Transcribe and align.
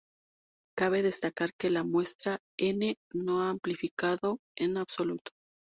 Cabe 0.75 1.03
destacar 1.03 1.51
que 1.53 1.69
la 1.69 1.83
muestra 1.83 2.39
N 2.57 2.95
no 3.13 3.43
ha 3.43 3.51
amplificado 3.51 4.39
en 4.57 4.77
absoluto. 4.77 5.29